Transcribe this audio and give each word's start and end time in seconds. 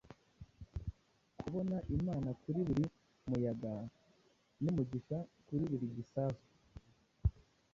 Kubona 1.39 1.77
imana 1.97 2.29
kuri 2.41 2.59
buri 2.67 2.85
muyaga 3.29 3.73
n'umugisha 4.61 5.17
kuri 5.45 5.63
buri 5.71 5.85
gisasu; 5.95 6.47